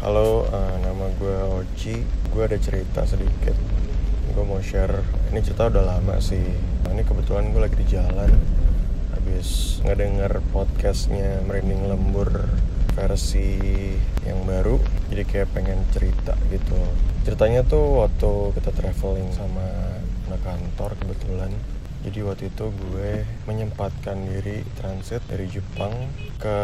[0.00, 2.00] Halo, uh, nama gue Oci.
[2.32, 3.52] Gue ada cerita sedikit.
[4.32, 5.04] Gue mau share.
[5.28, 6.40] Ini cerita udah lama sih.
[6.88, 8.32] Ini kebetulan gue lagi di jalan.
[9.12, 12.32] Habis ngedenger podcastnya Merinding Lembur
[12.96, 13.60] versi
[14.24, 14.80] yang baru.
[15.12, 16.80] Jadi kayak pengen cerita gitu.
[17.28, 20.00] Ceritanya tuh waktu kita traveling sama
[20.32, 21.52] anak kantor kebetulan.
[22.08, 25.92] Jadi waktu itu gue menyempatkan diri transit dari Jepang
[26.40, 26.56] ke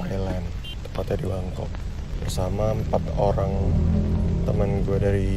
[0.00, 0.48] Thailand,
[0.88, 1.89] tepatnya di Bangkok
[2.20, 3.52] bersama empat orang
[4.44, 5.32] teman gue dari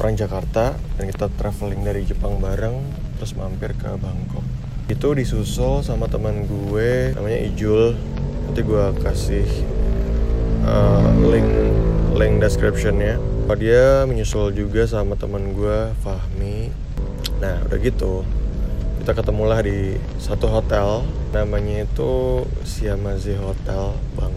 [0.00, 2.76] orang Jakarta dan kita traveling dari Jepang bareng
[3.16, 4.44] terus mampir ke Bangkok.
[4.88, 7.96] Itu disusul sama teman gue namanya Ijul.
[8.48, 9.48] Nanti gue kasih
[10.68, 11.50] uh, link
[12.14, 13.16] link descriptionnya.
[13.54, 16.72] Dia menyusul juga sama teman gue Fahmi.
[17.40, 18.24] Nah udah gitu
[19.04, 21.04] kita ketemulah di satu hotel.
[21.34, 24.33] Namanya itu Siamazi Hotel Bangkok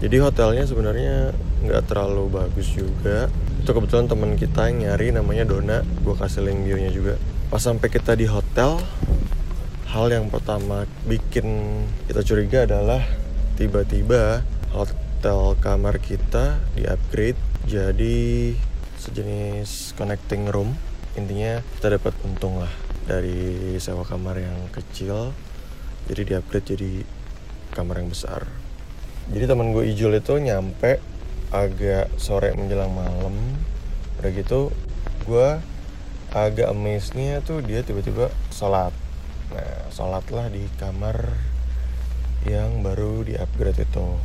[0.00, 3.28] jadi hotelnya sebenarnya nggak terlalu bagus juga.
[3.60, 5.84] Itu kebetulan teman kita yang nyari namanya Dona.
[6.00, 7.20] Gue kasih link bio nya juga.
[7.52, 8.80] Pas sampai kita di hotel
[9.92, 11.44] hal yang pertama bikin
[12.08, 13.04] kita curiga adalah
[13.60, 14.40] tiba-tiba
[14.72, 17.36] hotel kamar kita di upgrade
[17.68, 18.56] jadi
[18.96, 20.72] sejenis connecting room.
[21.12, 22.72] Intinya kita dapat untung lah
[23.04, 25.36] dari sewa kamar yang kecil.
[26.08, 26.92] Jadi di upgrade jadi
[27.76, 28.69] kamar yang besar
[29.30, 30.98] jadi teman gue Ijul itu nyampe
[31.54, 33.34] agak sore menjelang malam.
[34.18, 34.74] Udah gitu
[35.26, 35.48] gue
[36.34, 38.90] agak amazed nya tuh dia tiba-tiba sholat.
[39.54, 41.30] Nah sholat lah di kamar
[42.42, 44.18] yang baru di upgrade itu.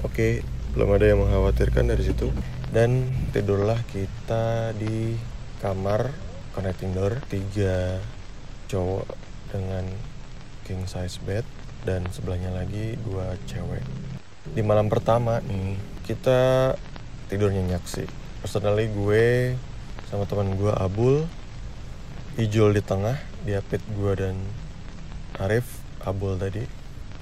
[0.00, 0.40] Oke
[0.72, 2.32] belum ada yang mengkhawatirkan dari situ.
[2.72, 5.20] Dan tidurlah kita di
[5.60, 6.12] kamar
[6.56, 8.00] connecting door tiga
[8.72, 9.04] cowok
[9.52, 9.84] dengan
[10.64, 11.44] king size bed
[11.84, 13.84] dan sebelahnya lagi dua cewek
[14.54, 15.74] di malam pertama nih
[16.06, 16.72] kita
[17.26, 18.06] tidur nyenyak sih.
[18.44, 19.56] Personally gue
[20.06, 21.26] sama teman gue Abul
[22.36, 24.36] Ijul di tengah diapit gue dan
[25.40, 26.62] Arif Abul tadi.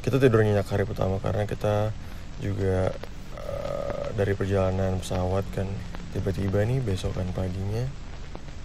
[0.04, 1.94] Kita tidur nyenyak hari pertama karena kita
[2.42, 2.92] juga
[3.38, 5.70] uh, dari perjalanan pesawat kan.
[6.12, 7.86] Tiba-tiba nih besokan paginya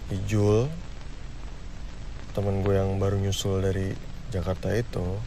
[0.09, 0.67] Ijul
[2.34, 3.94] temen gue yang baru nyusul dari
[4.29, 5.17] Jakarta itu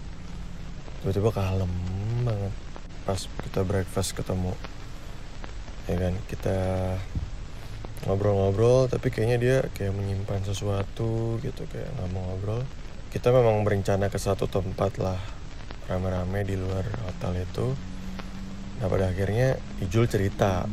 [1.03, 1.73] tiba-tiba kalem
[2.23, 2.55] banget
[3.03, 4.55] pas kita breakfast ketemu.
[5.91, 6.59] Ya kan kita
[8.07, 12.63] ngobrol-ngobrol tapi kayaknya dia kayak menyimpan sesuatu gitu kayak nggak mau ngobrol.
[13.11, 15.21] Kita memang berencana ke satu tempat lah
[15.91, 17.75] rame-rame di luar hotel itu.
[18.81, 20.67] Nah pada akhirnya Ijul cerita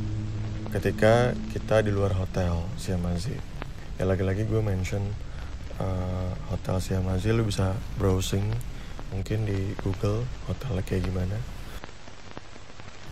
[0.69, 3.33] ketika kita di luar hotel Siamazi
[3.97, 5.01] ya lagi-lagi gue mention
[5.81, 8.45] uh, hotel Siamazi lu bisa browsing
[9.09, 11.35] mungkin di Google hotelnya kayak gimana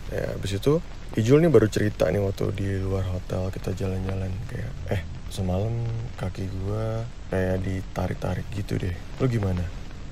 [0.08, 0.80] ya abis itu
[1.16, 5.02] Ijul nih baru cerita nih waktu di luar hotel kita jalan-jalan kayak eh
[5.32, 5.72] semalam
[6.20, 6.84] kaki gue
[7.32, 8.92] kayak ditarik-tarik gitu deh.
[9.16, 9.64] Lu gimana?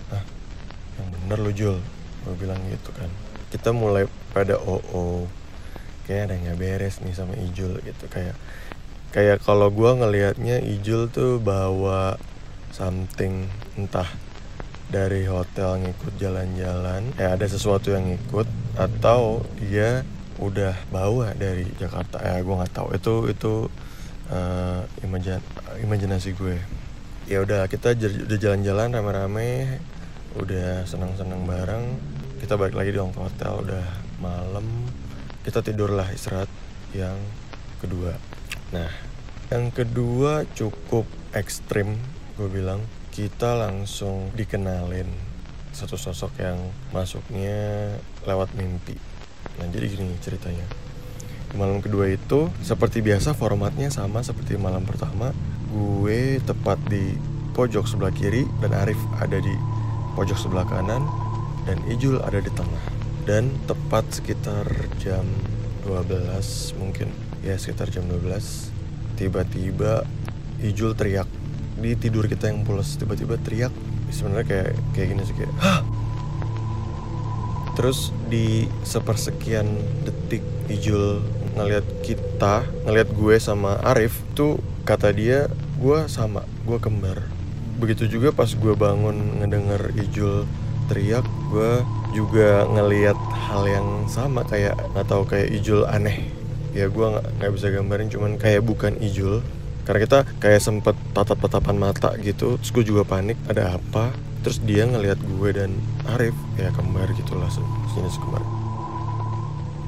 [0.08, 0.24] Ah
[0.96, 1.78] yang bener lu Jul
[2.24, 3.12] gue bilang gitu kan.
[3.52, 5.28] Kita mulai pada oh oh
[6.08, 8.04] kayak ada nggak beres nih sama Ijul gitu.
[8.08, 8.34] Kayak
[9.12, 12.16] kayak kalau gue ngelihatnya Ijul tuh bawa
[12.72, 14.08] something entah
[14.86, 18.46] dari hotel ngikut jalan-jalan ya ada sesuatu yang ngikut
[18.78, 22.20] atau dia udah bawa dari Jakarta.
[22.20, 22.88] Ya gue nggak tahu.
[22.92, 23.52] Itu itu
[24.28, 25.40] uh, imajin
[25.80, 26.60] imajinasi gue.
[27.26, 29.80] Ya udah kita udah jalan-jalan rame-rame
[30.36, 31.84] udah senang-senang bareng.
[32.38, 33.52] Kita balik lagi di hotel.
[33.64, 33.86] Udah
[34.20, 34.66] malam.
[35.42, 36.50] Kita tidurlah istirahat
[36.92, 37.16] yang
[37.80, 38.12] kedua.
[38.74, 38.90] Nah,
[39.48, 41.96] yang kedua cukup ekstrim,
[42.36, 42.82] gue bilang.
[43.16, 45.08] Kita langsung dikenalin
[45.72, 46.60] satu sosok yang
[46.92, 47.96] masuknya
[48.28, 48.92] lewat mimpi.
[49.56, 50.68] Nah, jadi gini ceritanya.
[51.56, 55.32] Malam kedua itu seperti biasa formatnya sama seperti malam pertama.
[55.72, 57.16] Gue tepat di
[57.56, 59.56] pojok sebelah kiri dan Arif ada di
[60.12, 61.00] pojok sebelah kanan
[61.64, 62.84] dan Ijul ada di tengah.
[63.24, 64.68] Dan tepat sekitar
[65.00, 65.24] jam
[65.88, 66.20] 12
[66.76, 67.08] mungkin
[67.40, 70.04] ya sekitar jam 12 tiba-tiba
[70.60, 71.45] Ijul teriak
[71.76, 73.72] di tidur kita yang pulas tiba-tiba teriak.
[74.08, 75.80] Sebenarnya kayak kayak gini sih kayak Hah!
[77.76, 79.68] terus di sepersekian
[80.08, 81.20] detik Ijul
[81.54, 84.58] ngelihat kita ngelihat gue sama Arif tuh
[84.88, 85.46] kata dia
[85.76, 87.20] gue sama gue kembar.
[87.76, 90.48] Begitu juga pas gue bangun ngedenger Ijul
[90.88, 91.84] teriak gue
[92.16, 96.32] juga ngelihat hal yang sama kayak nggak tahu kayak Ijul aneh.
[96.72, 97.06] Ya gue
[97.38, 99.44] nggak bisa gambarin cuman kayak bukan Ijul
[99.86, 104.10] karena kita kayak sempet tatap-tatapan mata gitu terus gue juga panik ada apa?
[104.42, 105.70] Terus dia ngelihat gue dan
[106.14, 108.42] Arif ya kembar gitu lah sejenis kembar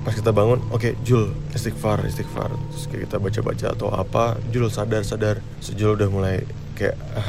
[0.08, 2.48] pas kita bangun oke okay, Jul istighfar istighfar.
[2.72, 5.44] Terus kayak kita baca-baca atau apa Jul sadar sadar.
[5.60, 6.48] Sejul udah mulai
[6.80, 7.28] kayak ah,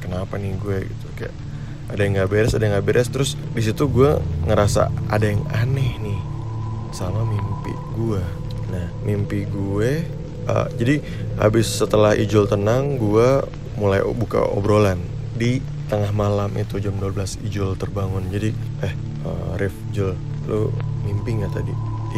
[0.00, 0.88] kenapa nih gue?
[0.88, 1.34] Gitu kayak
[1.92, 3.12] ada yang nggak beres ada yang nggak beres.
[3.12, 4.16] Terus di situ gue
[4.48, 6.20] ngerasa ada yang aneh nih
[6.92, 8.22] sama mimpi gue
[8.68, 10.04] nah mimpi gue
[10.48, 11.02] uh, jadi
[11.38, 13.42] habis setelah Ijul tenang gue
[13.76, 15.00] mulai buka obrolan
[15.36, 15.58] di
[15.90, 18.54] tengah malam itu jam 12 Ijul terbangun jadi
[18.84, 18.94] eh
[19.26, 20.14] uh, Rif Jul
[20.48, 20.72] lu
[21.06, 21.74] mimpi nggak tadi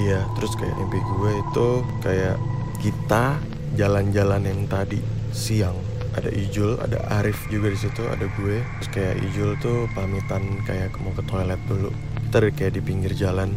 [0.06, 1.68] iya terus kayak mimpi gue itu
[2.00, 2.36] kayak
[2.80, 3.38] kita
[3.74, 5.00] jalan-jalan yang tadi
[5.34, 5.74] siang
[6.14, 8.62] ada Ijul, ada Arif juga di situ, ada gue.
[8.62, 11.90] Terus kayak Ijul tuh pamitan kayak mau ke toilet dulu.
[12.30, 13.50] Kita kayak di pinggir jalan.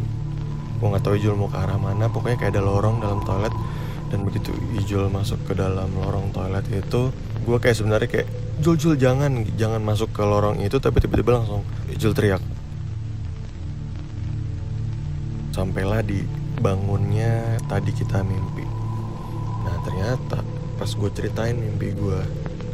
[0.82, 2.10] Gue nggak tahu Ijul mau ke arah mana.
[2.10, 3.54] Pokoknya kayak ada lorong dalam toilet.
[4.08, 7.12] Dan begitu Ijul masuk ke dalam lorong toilet itu,
[7.44, 8.28] gue kayak sebenarnya kayak
[8.58, 10.80] Jul Jul jangan jangan masuk ke lorong itu.
[10.80, 11.62] Tapi tiba-tiba langsung
[11.92, 12.40] Ijul teriak.
[15.52, 16.24] Sampailah di
[16.58, 18.66] bangunnya tadi kita mimpi.
[19.66, 20.40] Nah ternyata
[20.78, 22.20] pas gue ceritain mimpi gue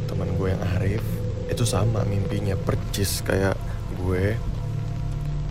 [0.05, 1.03] teman gue yang Arif
[1.49, 3.57] itu sama mimpinya percis kayak
[4.01, 4.37] gue.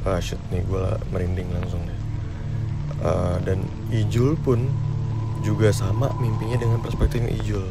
[0.05, 2.01] Ah shit nih gue merinding langsung deh.
[3.05, 3.61] Uh, dan
[3.91, 4.71] Ijul pun
[5.45, 7.69] juga sama mimpinya dengan perspektifnya Ijul.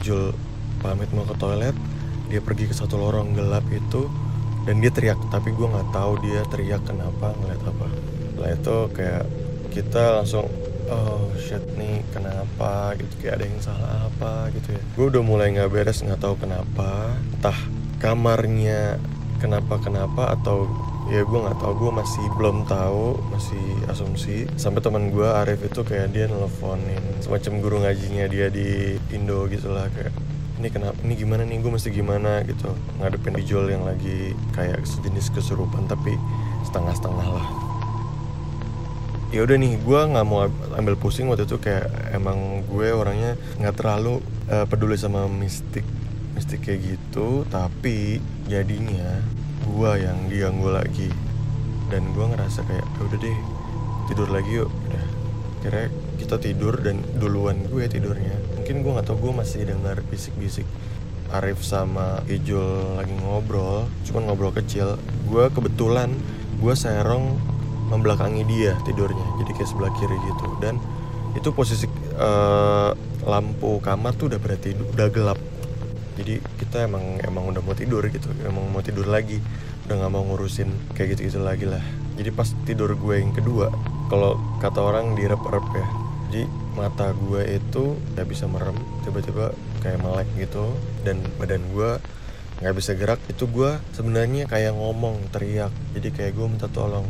[0.00, 0.32] Ijul
[0.80, 1.76] pamit mau ke toilet
[2.30, 4.06] dia pergi ke satu lorong gelap itu
[4.64, 7.88] dan dia teriak tapi gue nggak tahu dia teriak kenapa ngeliat apa.
[8.32, 9.24] Setelah itu kayak
[9.74, 10.46] kita langsung
[10.88, 12.94] oh shit nih kenapa?
[12.96, 14.82] Gitu kayak ada yang salah apa gitu ya.
[14.94, 17.18] Gue udah mulai nggak beres nggak tahu kenapa.
[17.34, 17.58] Entah
[17.98, 18.96] kamarnya
[19.42, 20.70] kenapa kenapa atau
[21.10, 21.72] ya gue nggak tahu.
[21.74, 24.46] Gue masih belum tahu masih asumsi.
[24.54, 29.90] Sampai teman gue Arif itu kayak dia nelfonin semacam guru ngajinya dia di Indo gitulah
[29.90, 30.14] kayak
[30.60, 31.58] ini kenapa ini gimana nih?
[31.58, 32.46] Gue mesti gimana?
[32.46, 32.70] Gitu.
[33.02, 36.14] Ngadepin Ijol yang lagi kayak sejenis kesurupan tapi
[36.68, 37.48] setengah-setengah lah.
[39.30, 43.78] Ya udah nih gue nggak mau ambil pusing waktu itu kayak emang gue orangnya nggak
[43.78, 44.18] terlalu
[44.50, 45.86] uh, peduli sama mistik
[46.36, 47.48] mistik kayak gitu.
[47.48, 48.20] Tapi
[48.50, 51.08] jadinya gue yang diganggu lagi.
[51.90, 53.38] Dan gue ngerasa kayak ya udah deh
[54.12, 54.70] tidur lagi yuk.
[54.70, 55.06] Udah.
[55.60, 55.82] Kira
[56.16, 58.36] kita tidur dan duluan gue tidurnya.
[58.56, 60.64] Mungkin gue nggak tau gue masih dengar bisik-bisik
[61.30, 64.98] Arif sama Ijul lagi ngobrol cuman ngobrol kecil.
[65.30, 66.10] Gue kebetulan
[66.58, 67.38] gue serong
[67.90, 70.46] membelakangi dia tidurnya jadi kayak sebelah kiri gitu.
[70.62, 70.78] Dan
[71.34, 71.86] itu posisi
[72.18, 72.90] uh,
[73.26, 75.38] lampu kamar tuh udah berarti udah gelap
[76.20, 79.40] jadi kita emang emang udah mau tidur gitu emang mau tidur lagi.
[79.88, 81.80] Udah nggak mau ngurusin kayak gitu gitu lagi lah.
[82.20, 83.72] Jadi pas tidur gue yang kedua
[84.12, 85.86] kalau kata orang direp-rep ya.
[86.28, 86.42] Jadi
[86.76, 90.76] mata gue itu nggak bisa merem tiba-tiba kayak melek gitu.
[91.02, 91.96] Dan badan gue
[92.60, 93.20] nggak bisa gerak.
[93.32, 95.72] Itu gue sebenarnya kayak ngomong teriak.
[95.96, 97.08] Jadi kayak gue minta tolong.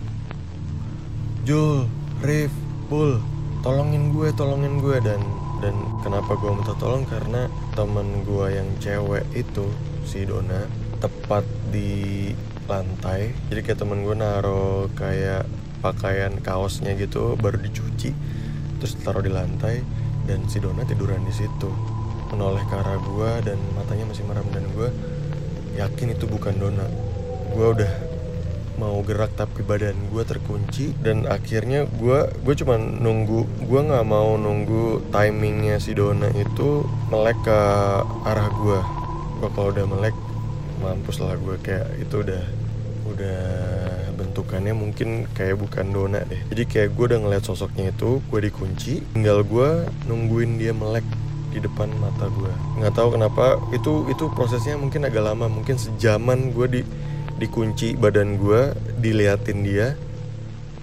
[1.42, 1.90] Jul,
[2.22, 2.54] Rif,
[2.86, 3.18] Pul,
[3.66, 4.96] tolongin gue, tolongin gue.
[5.02, 5.18] Dan
[5.60, 7.04] dan kenapa gue minta tolong?
[7.04, 7.46] Karena
[7.76, 9.68] temen gue yang cewek itu
[10.08, 10.64] si Dona
[10.98, 12.32] tepat di
[12.66, 13.32] lantai.
[13.52, 15.44] Jadi kayak temen gue naro kayak
[15.80, 18.12] pakaian kaosnya gitu baru dicuci
[18.80, 19.80] terus taruh di lantai
[20.28, 21.70] dan si Dona tiduran di situ.
[22.32, 24.88] Menoleh ke arah gue dan matanya masih merem dan gue
[25.76, 26.86] yakin itu bukan Dona.
[27.52, 27.92] Gue udah
[28.80, 34.40] mau gerak tapi badan gue terkunci dan akhirnya gue gue cuma nunggu gue nggak mau
[34.40, 37.60] nunggu timingnya si Dona itu melek ke
[38.24, 38.80] arah gue
[39.44, 40.16] gue kalau udah melek
[40.80, 42.44] mampus lah gue kayak itu udah
[43.04, 43.40] udah
[44.16, 46.40] bentukannya mungkin kayak bukan Dona deh.
[46.52, 51.04] Jadi kayak gue udah ngeliat sosoknya itu gue dikunci tinggal gue nungguin dia melek
[51.50, 56.54] di depan mata gue nggak tahu kenapa itu itu prosesnya mungkin agak lama mungkin sejaman
[56.54, 56.80] gue di
[57.40, 59.96] dikunci badan gue diliatin dia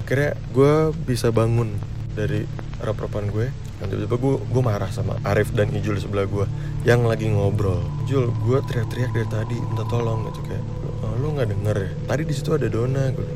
[0.08, 0.74] akhirnya gue
[1.04, 1.76] bisa bangun
[2.16, 2.48] dari
[2.80, 3.52] rap-rapan gue.
[3.78, 6.48] Dan tiba-tiba gue gue marah sama Arif dan Ijul sebelah gue
[6.88, 7.84] yang lagi ngobrol.
[8.08, 10.64] Jul gue teriak-teriak dari tadi minta tolong gitu kayak
[11.04, 11.92] oh, lu nggak denger ya?
[12.08, 13.12] Tadi di situ ada Dona.
[13.12, 13.28] Gue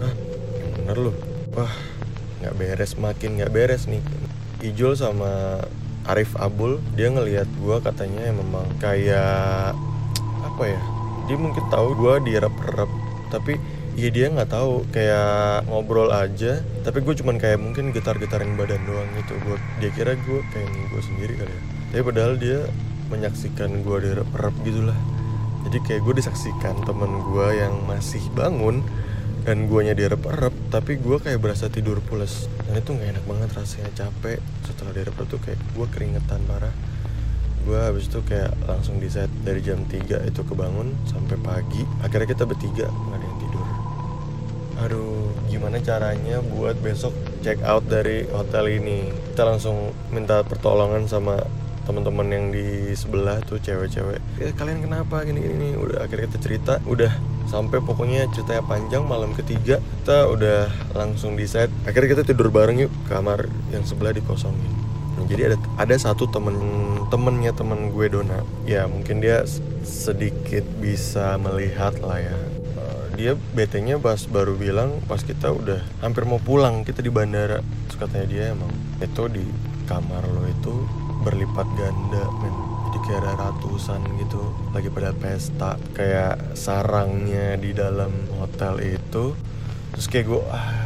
[0.00, 0.14] ah
[0.80, 1.12] bener lu?
[1.52, 1.70] Wah
[2.40, 4.02] nggak beres makin nggak beres nih.
[4.64, 5.62] Ijul sama
[6.08, 9.76] Arif Abul dia ngelihat gue katanya memang kayak
[10.42, 10.80] apa ya
[11.26, 12.90] dia mungkin tahu gue direp-rep
[13.32, 13.56] tapi
[13.96, 14.84] ya dia nggak tahu.
[14.92, 19.34] Kayak ngobrol aja tapi gue cuman kayak mungkin getar-getarin badan doang gitu.
[19.46, 21.62] Gue dia kira gue kayak gue sendiri kali ya.
[21.92, 22.58] Tapi padahal dia
[23.12, 24.98] menyaksikan gue direp-rep gitulah.
[25.68, 28.82] Jadi kayak gue disaksikan temen gue yang masih bangun
[29.42, 32.50] dan guanya direp-rep tapi gue kayak berasa tidur pulas.
[32.66, 34.38] Dan itu nggak enak banget rasanya capek.
[34.64, 36.74] Setelah direp-rep tuh kayak gue keringetan parah
[37.62, 41.82] gue habis itu kayak langsung di set dari jam 3 itu kebangun sampai pagi.
[42.02, 43.66] Akhirnya kita bertiga nggak ada yang tidur.
[44.82, 49.10] Aduh gimana caranya buat besok check out dari hotel ini?
[49.32, 51.38] Kita langsung minta pertolongan sama
[51.82, 54.22] teman-teman yang di sebelah tuh cewek-cewek.
[54.38, 55.22] Eh, kalian kenapa?
[55.26, 56.74] Gini gini udah akhirnya kita cerita.
[56.86, 57.10] Udah
[57.46, 62.86] sampai pokoknya ceritanya panjang malam ketiga kita udah langsung di set akhirnya kita tidur bareng
[62.86, 64.81] yuk kamar yang sebelah dikosongin
[65.22, 66.56] nah, jadi ada ada satu temen
[67.08, 68.42] temennya temen gue Dona.
[68.66, 69.46] Ya mungkin dia
[69.86, 72.38] sedikit bisa melihat lah ya.
[72.78, 77.60] Eh, dia BT-nya pas baru bilang pas kita udah hampir mau pulang kita di bandara.
[77.88, 79.44] Terus katanya dia emang itu di
[79.86, 80.74] kamar lo itu
[81.22, 82.56] berlipat ganda men.
[82.92, 84.40] Jadi kayak ada ratusan gitu
[84.76, 89.32] lagi pada pesta kayak sarangnya di dalam hotel itu.
[89.92, 90.81] Terus kayak gue ah,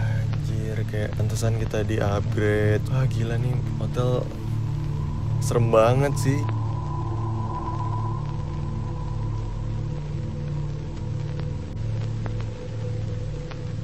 [0.90, 2.84] kayak pantesan kita di upgrade.
[2.90, 4.22] Wah gila nih hotel
[5.42, 6.40] serem banget sih.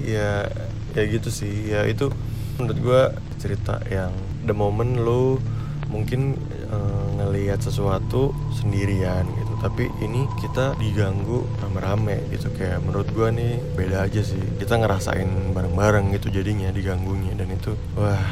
[0.02, 0.46] Ya
[0.92, 1.70] ya gitu sih.
[1.70, 2.10] Ya itu
[2.58, 3.02] menurut gue
[3.42, 4.12] cerita yang
[4.46, 5.42] the moment lo
[5.90, 6.38] mungkin
[6.72, 9.28] uh, ngelihat sesuatu sendirian
[9.62, 12.50] tapi ini kita diganggu rame-rame gitu.
[12.58, 14.42] Kayak menurut gua nih beda aja sih.
[14.58, 17.38] Kita ngerasain bareng-bareng gitu jadinya diganggunya.
[17.38, 18.26] Dan itu wah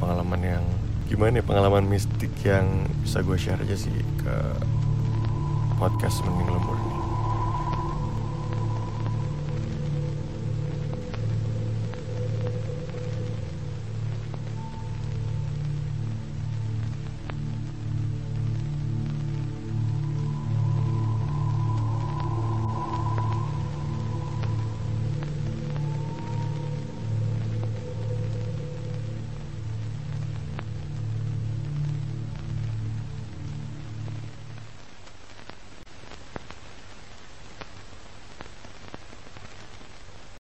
[0.00, 0.64] pengalaman yang
[1.12, 3.92] gimana ya pengalaman mistik yang bisa gue share aja sih
[4.24, 4.34] ke
[5.76, 7.01] podcast mending lembur ini